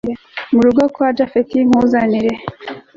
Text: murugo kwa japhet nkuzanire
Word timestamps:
murugo 0.53 0.83
kwa 0.93 1.09
japhet 1.17 1.49
nkuzanire 1.67 2.31